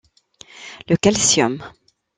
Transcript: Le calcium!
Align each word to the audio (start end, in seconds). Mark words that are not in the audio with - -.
Le 0.89 0.95
calcium! 0.95 1.63